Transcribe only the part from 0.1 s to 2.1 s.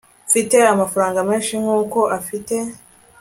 mfite amafaranga menshi nkuko